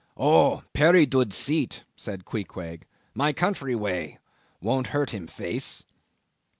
[0.17, 0.63] "Oh!
[0.73, 4.17] perry dood seat," said Queequeg, "my country way;
[4.59, 5.85] won't hurt him face."